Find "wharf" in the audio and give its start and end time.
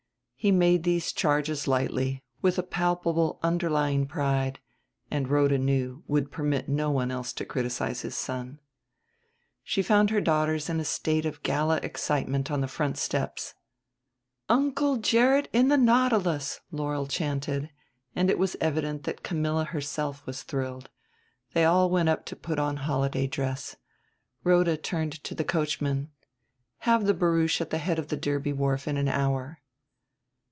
28.53-28.87